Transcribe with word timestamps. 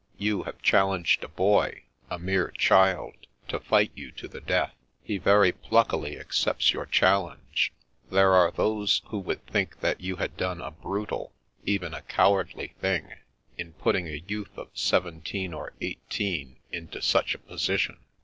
You 0.17 0.41
have 0.49 0.63
challenged 0.63 1.23
a 1.23 1.27
boy, 1.27 1.83
a 2.09 2.17
mere 2.17 2.49
child, 2.57 3.13
to 3.49 3.59
fight 3.59 3.91
you 3.93 4.11
to 4.13 4.27
the 4.27 4.41
death. 4.41 4.73
He 5.03 5.19
very 5.19 5.51
pluckily 5.51 6.19
accepts 6.19 6.73
your 6.73 6.87
challenge. 6.87 7.71
There 8.09 8.33
are 8.33 8.49
those 8.49 9.03
who 9.09 9.19
would 9.19 9.45
think 9.45 9.79
that 9.81 10.01
you 10.01 10.15
had 10.15 10.35
done 10.37 10.59
a 10.59 10.71
brutal, 10.71 11.33
even 11.65 11.93
a 11.93 12.01
cowardly 12.01 12.69
thing, 12.81 13.13
in 13.59 13.73
putting 13.73 14.07
a 14.07 14.23
youth 14.27 14.57
of 14.57 14.71
seventeen 14.73 15.53
or 15.53 15.73
eighteen 15.81 16.57
into 16.71 16.99
such 17.03 17.35
a 17.35 17.37
position. 17.37 17.97